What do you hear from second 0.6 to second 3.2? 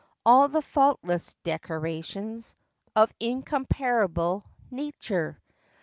faultless decorations Of